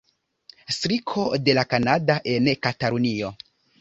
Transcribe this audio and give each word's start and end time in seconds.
Striko 0.77 1.25
de 1.49 1.55
La 1.59 1.65
Kanada 1.75 2.17
en 2.33 2.49
Katalunio. 2.65 3.31